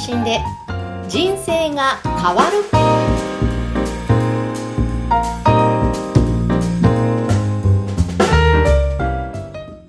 [0.00, 0.40] 信で
[1.08, 2.64] 人生が変わる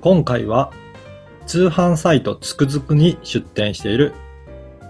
[0.00, 0.72] 今回は
[1.46, 4.14] 通販サイトつくづくに出店している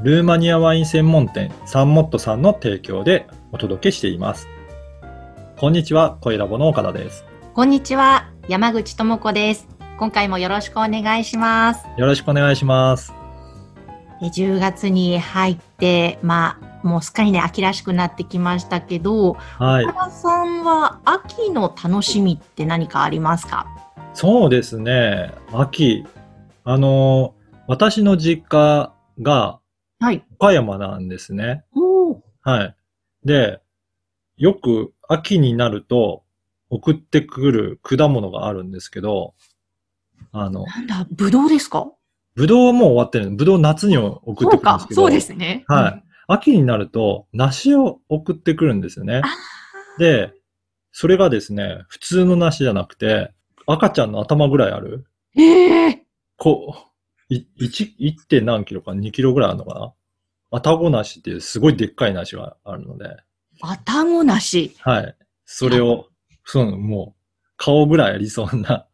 [0.02, 4.48] ルーマニアワイン専門店サンモットさんの提供でお届けしています。
[5.58, 7.24] こんにちは、声ラボの岡田です。
[7.54, 9.68] こんにちは山口智子です
[9.98, 13.21] 今回もよろしくお願いしますよろしくお願いします。
[14.22, 20.04] え10月に入ってまあもうすっかりね秋らしくなってきましたけどはい岡。
[20.06, 23.66] 田さんは秋の楽しみって何かありますか？
[24.14, 25.32] そうですね。
[25.52, 26.04] 秋。
[26.64, 27.34] あの、
[27.66, 29.58] 私の実家が
[30.00, 31.64] はい岡山なんですね。
[32.42, 32.76] はい。
[33.24, 33.60] で、
[34.36, 36.22] よく秋になると
[36.70, 39.34] 送ってくる果物があるんですけど、
[40.32, 41.90] あの、なんだぶどうですか？
[42.34, 46.04] ぶどうはもう終わってるぶどう夏に送ってくるんですけど、そうですねはい。
[46.28, 49.22] 秋になると梨を送ってくるんですよね。
[49.24, 49.28] あ
[49.98, 50.32] で、
[50.92, 53.32] それがですね、普通の梨じゃなくて、
[53.66, 56.02] 赤ちゃんの頭ぐらいあるーええ
[56.36, 56.76] こ
[57.30, 58.26] う、い、1、1.
[58.28, 59.92] 点何キロか2キロぐらいあるのかな
[60.50, 63.16] アタゴ梨っていうすごいでっかい梨があるので、
[63.62, 65.16] あたごなしはい。
[65.44, 66.08] それを、
[66.44, 67.21] そう、もう、
[67.64, 68.86] 顔ぐらいありそうな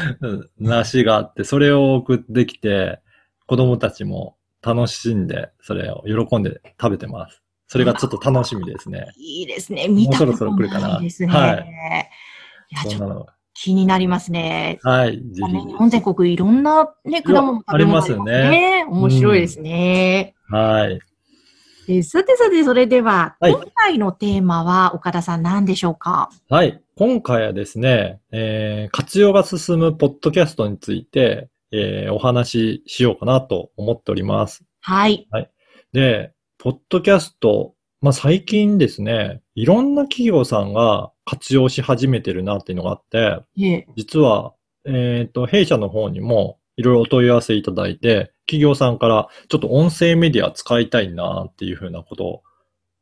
[0.58, 3.00] 梨があって、それを送ってきて、
[3.46, 7.42] 子供たちも楽しんで、それを喜んで食べてます。
[7.66, 9.08] それがちょっと楽しみですね。
[9.18, 9.88] いいですね。
[9.88, 11.28] 見たこともうそろそろ来るかなないですね。
[11.28, 12.10] はい
[12.70, 13.26] いや、ちょ。
[13.52, 14.78] 気になりますね。
[14.82, 15.52] はい、ぜひ。
[15.52, 20.34] 日本全国いろんなね、果物食べ物ありますよね面白いですね。
[20.48, 20.98] はい。
[21.88, 26.30] えーさてさて、それでは、はい今回のテーマは岡田さん何でしょうか？
[26.48, 26.80] はい。
[26.96, 34.64] 今回はですね、えー活用が進むポッドキャストについて、えーお話ししようかなと思っております。
[34.80, 35.28] はい。
[35.92, 44.52] で、ポッドキャスト、まあ、最近ですね、いろんな企業さんが活用し始めてるなっていうのがあって、ええ実は、
[44.84, 52.42] えっ、と、弊社の方にもいろいろお問い合わせいただいて、企業さんからちょっと音声メディア使いたいなっていうふうなことを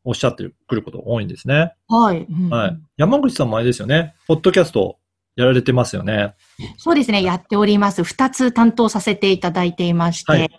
[0.04, 1.74] おっしゃってくること多いんですね。
[1.88, 2.78] はい、うんはい。
[2.96, 4.14] 山口さんもあれですよね。
[4.26, 4.98] ポッドキャスト
[5.36, 6.34] やられてますよね。
[6.76, 8.04] そうですね、やっております。
[8.04, 10.50] 二つ担当させていただいていまして、はい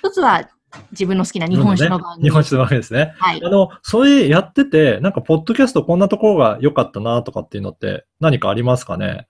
[0.00, 0.48] 一つは
[0.92, 2.28] 自分の好きな日本酒の番組。
[2.28, 3.14] 日本酒の番組ですね。
[3.18, 3.50] はいあ。
[3.50, 9.26] の、それやってて、なんか、ポッドキャストこんなところが良かったなとかっていうのって何かありますかね？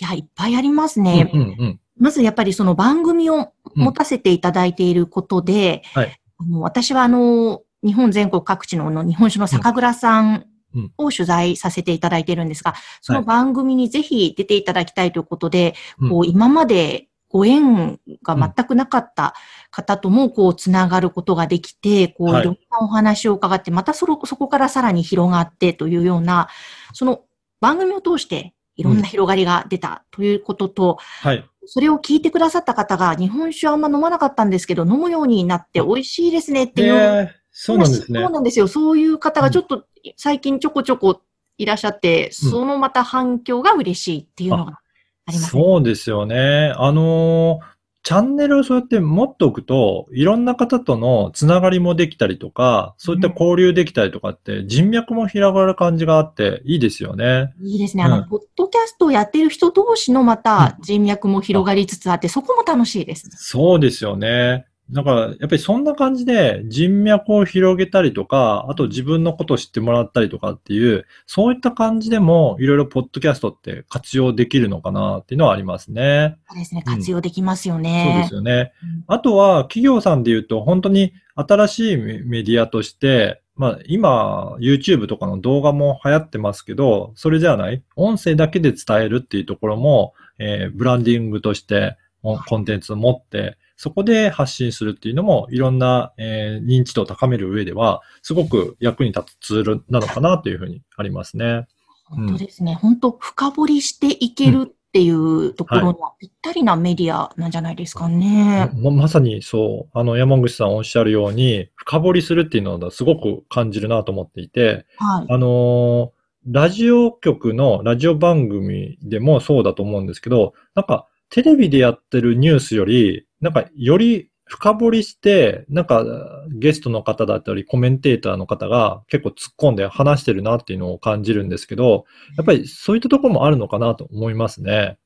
[0.00, 1.30] いや、いっぱいありますね。
[1.34, 1.80] うんうんうん。
[2.00, 6.20] まずやっぱりその番組を持たせていただいていることで、はい。
[6.38, 10.92] あの私はあの、日本全国各地のあの日本酒の酒蔵さんうん。
[10.98, 16.10] を取材させていただいているんですが、その番組にぜひ出ていただきたいということで、うん。
[16.10, 19.34] こう今までご縁が全くなかった
[19.70, 26.48] 方ともこうつながることができて、こうはいいろんなお話を伺って、またそのそこからさらに広がってというような、
[26.92, 27.22] その
[27.60, 31.44] 番組を通していろんな広がりが出たということと、はい。
[31.66, 36.94] それを聞いてくださった方が、日本酒あんま飲まなかったんですけど、飲むようになって美味しいですねっていう。
[36.94, 38.30] えーそうなんですねそう。
[38.30, 38.68] なんですよ。
[38.68, 39.84] そういう方がちょっと
[40.16, 41.20] 最近ちょこちょこ
[41.58, 44.80] いらっしゃって、そのまた反響が嬉しいっていうのが
[45.26, 45.62] ありますね。
[45.62, 46.72] そうですよね。
[46.76, 57.52] あのーチャンネルをそうやって持っておくと、いろんな方とのつながりもできたりとか、そういった交流できたりとかって、人脈も広がる感じがあって、いいですよね。
[57.62, 58.02] いいですね。
[58.02, 63.28] あの、うんポッドキャストをやっている人同士のまた人脈も広がりつつあって、そこも楽しいです。
[63.34, 64.66] そうですよね。
[64.92, 76.36] だから、やっぱりそんな感じで人脈を広げたりとか、あと自分のことを知ってもらったりとかっていう、そういった感じでも、いろいろポッドキャストって活用できるのかなっていうのはありますね。
[76.48, 76.82] そうですね。
[76.84, 78.34] 活用できますよそうでねす。
[78.34, 79.04] よねうん。
[79.06, 101.66] あとは、企業さんで言うと、本当に新しいメメディアとして、まあ、今、YouTube とかの動画も流行ってますけど、それじゃない音声だけで伝えるっていうところも、えーブランディングとして、もコンテンツを持って、そこで発信するっていうのも、いろんな、えー認知度を高める上では、すごく役に立つツールなのかなというふうにありますね。
[102.04, 102.74] 本当ですね。
[102.74, 108.70] 本当深掘りしていけるっていうところにはぴったりなメディアなんじゃないですかね。
[108.74, 115.26] ままさにそう、あの、山口さんおっしゃるように、深掘りするっていうのはすごく感じるなと思っていて、はい。
[115.26, 126.04] あのーラジオ局のラジオ番組でもそうだと思うんですけど、なんかテレビでやってるニュースより、なんかより深掘りして、なんか
[126.48, 132.04] ゲストの方だったりコメンテーターの方が結構突っ込んで話してるなっていうのを感じるんですけど、
[132.36, 134.98] やっぱりそういったところもあるのかなと思いますね。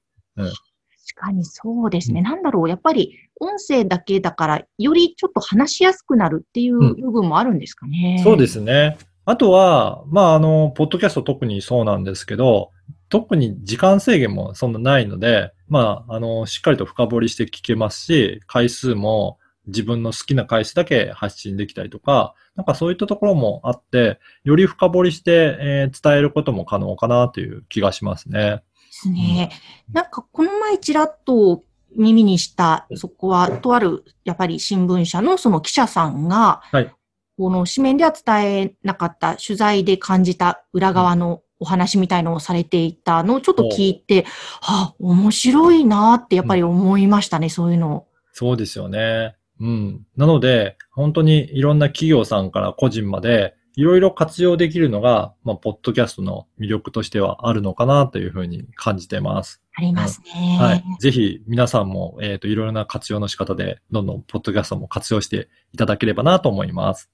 [1.15, 2.23] かにそうですね。
[2.23, 2.69] なんだろう。
[2.69, 8.21] やっぱり音声だけだから、よりちょっと話しやすくなるっていううん部分もあるんですかね。
[8.23, 8.99] そうですね。
[9.25, 12.71] あとは、まあ、あの、ポッドキャスト特にそうなんですけど、
[13.09, 28.39] 特に時間制限もそんなないので、まあ、あの、しっかりと深掘りして聞けますし、回数も自分の好きな回数だけ発信できたりとか、なんかそういったところもあって、より深掘りして、えー伝えることも可能かなという気がしますね。
[28.39, 28.63] で
[28.93, 29.51] すね。
[29.93, 31.65] なんかこの前ちらっと
[31.97, 36.93] 耳にした、そこはとあるやっぱり新聞社のその記者さんが、はい
[37.37, 44.23] この紙面では伝えなかった取材で感じた裏側のお話みたいのをされていたのをちょっと聞いて、
[44.61, 48.07] はあ、面白いなってやっぱり思いましたね、そういうの。
[48.33, 49.37] そうですよね。
[49.61, 50.07] うん。
[50.17, 59.63] なので、本当にいろんな企業さんから個人まで、いろいろ活用できるのが、まあ、ポッドキャストの魅力としてはあるのかなというふうに感じてます。
[59.75, 60.57] ありますね。
[60.61, 60.85] はい。
[61.01, 67.11] ぜひ皆さんも、えっ、と、いろいろな活用の仕方で、どんどんポッドキャストも活用していただければなと思います。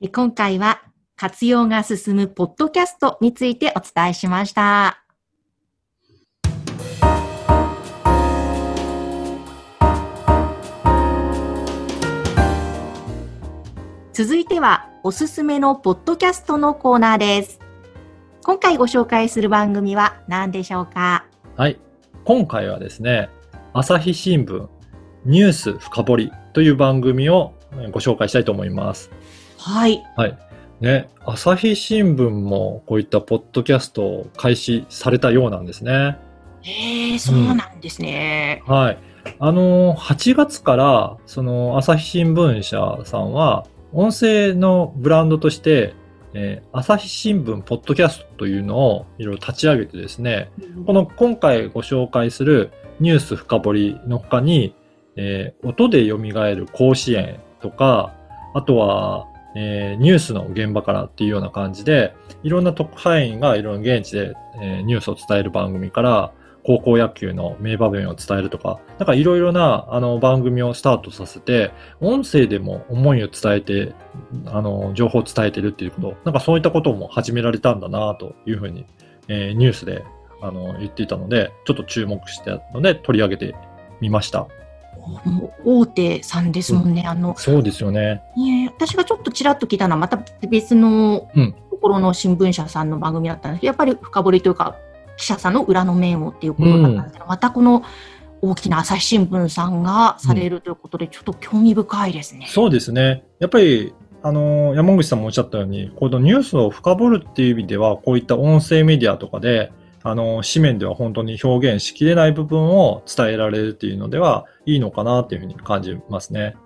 [0.00, 0.82] え今回は
[1.22, 5.04] 活用が進むポッドキャストについてお伝えしました。
[14.12, 17.60] 続いてはおすすめのポッドキャストのコーナーです。
[18.42, 21.26] 今回ご紹介する番組は何でしょうか？
[21.56, 21.78] はい。
[22.24, 23.30] 今回はですね、
[23.72, 24.66] 朝日新聞
[25.24, 29.12] ニュース深掘りという番組をえーご紹介したいと思います。
[29.56, 30.02] はい。
[30.16, 30.36] はい。
[30.82, 36.18] ね、朝日新聞もこういったポッドキャストを開始されたようなんですね。
[36.64, 38.64] えー、そうなんですね。
[38.66, 38.98] はい。
[39.38, 45.94] あのー、8月から、その、朝日新聞社さんは、音声のブランドとして、
[46.34, 50.50] えー朝日新聞ポッドキャストというのをいろいろ立ち上げてですね、
[50.84, 54.74] この今回ご紹介するニュース深掘りの他に、
[55.14, 58.14] えー音で蘇る甲子園とか、
[58.54, 66.32] あとは、えーニュースの現場からっていうような感じで、いろんな特派員がいろんな現地で、えーニュースを伝える番組から、
[66.64, 73.94] 高校野球の名場面を伝えるとか、なんかいろいろなあの番組をスタートさせて、音声でも思いを伝えて、
[74.46, 78.86] あの、情報を伝えてるっていうこと、なんかそういったことも始められたんだなというふうに、
[79.28, 80.04] えーニュースで
[80.40, 83.54] あの言っていたので、ちょっと注目してたので取り上げて
[84.00, 84.46] みました。
[85.64, 87.04] 大手さんですもんね。
[87.06, 88.22] あの、そうですよね。
[88.36, 94.76] ねえ私がちょっとちらっと聞いたのはまた別のうんところの新聞社さんの番組だったんですけど、やっぱり深掘りというか、
[95.16, 97.82] 記者さんの裏の面をっていうことだったんですけど、またこの
[98.40, 102.46] 大きな朝日新聞さんがされるということで、ちょっと興味深いですね。
[102.48, 103.24] そうですね。
[103.38, 109.72] やっぱり、あの、山口さんもおっしゃったように、このニュースを深掘るっていう意味では、こういった音声メディアとかで、
[110.02, 116.56] あの、紙面では本当に表現しきれない部分を伝えられるっていうのでは、いいのかなっていうふうに感じますね。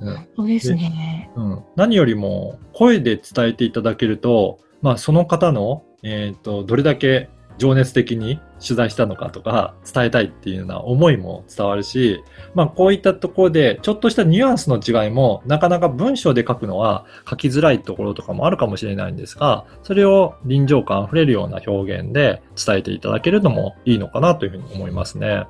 [0.00, 1.30] うんそうですね。
[1.36, 7.28] うん、何よりも声で伝えていただけると、まあ、その方の、えっ、と、どれだけ
[7.58, 12.22] 情熱的に取材したのかとか、伝えたいっていうような思いも伝わるし、
[12.54, 25.46] まあ、こういったところで、ちょっとしたニュアンスの違いも、なかなか文章で書くのは書きづらいところとかもあるかもしれないんですが、それを臨場感あふれるような表現で伝えていただけるのもいいのかなというふうに思いますね。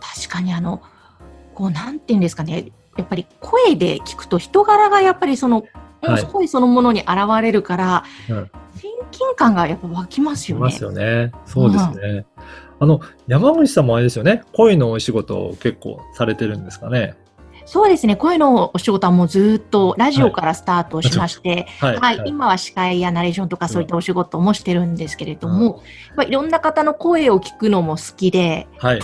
[0.00, 0.82] 確かにあの、
[1.54, 2.72] こう、なんていうんですかね。
[2.96, 5.64] やっぱり声で聞くと人柄がやっぱりその、
[6.02, 10.60] はい声そのものに現れるから、うん親近感がやっぱ湧きますよね。
[10.60, 11.32] いますよね。
[11.44, 12.24] そうですね。
[12.80, 14.42] あの、山口さんもあれですよね。
[14.54, 17.14] 声のお仕事を結構されてるんですかね？
[17.66, 18.16] そうですね。
[18.16, 21.96] 声のお仕事はもうずっとラジオからスタートしまして、はい。
[21.98, 29.00] はい、今は司会やナレーションとかそういったお仕事もしてるんですけれども、やっぱりいろんな方の声を聞くのも好きで、はい。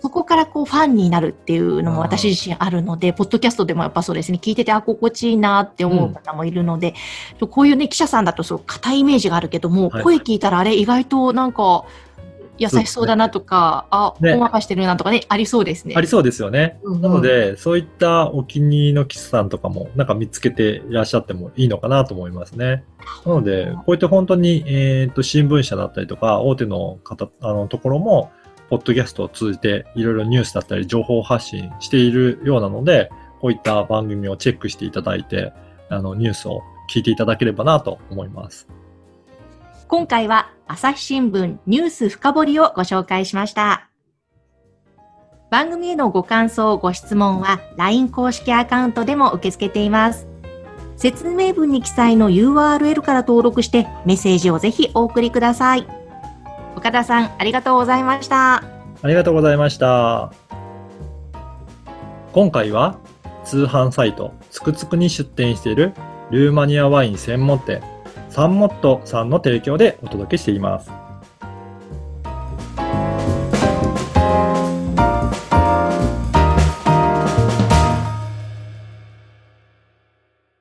[0.00, 6.94] そこからこうファンになるっていうのも私自身あるので、ポッドキャストでもやっぱそうですね、聞いてて、あ、心地いいなって思う方もいるので、
[7.50, 11.84] こういうね、記者さんだとそう硬いイメージがあるけども、はい声聞いたらあれ意外となんか
[12.60, 15.94] 優しそうだなとか、あ、ねほんわかしてるなとかね、ありそうですね。
[15.96, 16.78] ありそうですよね。
[16.82, 22.84] うんうんなので、そういったお気に入りの記者さんとかも、なんか見つけていらっしゃってもいいのかなと思いますね。
[23.24, 28.30] なので、こういった本当に、えっ、と、新聞社だったりとか、大手の方、あの、ところも、
[28.70, 33.10] ポッドキャストを通じて、いろいろニュースだったり、情報発信しているようなので、
[33.40, 35.52] こういった番組をチェックしていただいて、
[35.88, 38.68] あの、ニュースを聞いていただければなと思います。
[39.88, 43.88] 今回は朝日新聞ニュース深掘りをご紹介しました。
[45.50, 50.28] 番組へのご感想、ご質問は LINE 公式アカウントでも受け付けています。
[50.96, 55.99] 説明文に記載の URL から登録してメッセージをぜひお送りください。
[56.76, 58.56] 岡田さん、ありがとうございました。
[59.02, 60.32] ありがとうございました。
[62.32, 62.98] 今回は
[63.44, 65.94] 通販サイトつくつくに出店している
[66.30, 67.82] ルーマニアワイン専門店
[68.28, 70.99] サンモットさんの提供でお届けしています。